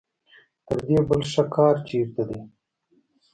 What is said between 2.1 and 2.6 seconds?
دی.